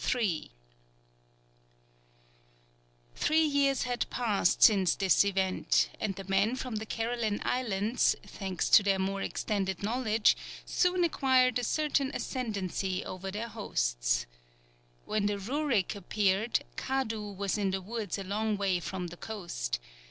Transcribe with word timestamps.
Three 0.01 0.49
years 3.43 3.83
had 3.83 4.09
passed 4.09 4.63
since 4.63 4.95
this 4.95 5.23
event, 5.23 5.91
and 5.99 6.15
the 6.15 6.23
men 6.23 6.55
from 6.55 6.77
the 6.77 6.87
Caroline 6.87 7.39
Islands, 7.45 8.15
thanks 8.25 8.67
to 8.69 8.81
their 8.81 8.97
more 8.97 9.21
extended 9.21 9.83
knowledge, 9.83 10.35
soon 10.65 11.03
acquired 11.03 11.59
a 11.59 11.63
certain 11.63 12.09
ascendancy 12.15 13.05
over 13.05 13.29
their 13.29 13.49
hosts. 13.49 14.25
When 15.05 15.27
the 15.27 15.37
Rurik 15.37 15.93
appeared, 15.93 16.63
Kadu 16.77 17.21
was 17.33 17.55
in 17.59 17.69
the 17.69 17.79
woods 17.79 18.17
a 18.17 18.23
long 18.23 18.57
way 18.57 18.79
from 18.79 19.09
the 19.09 19.17
coast. 19.17 19.79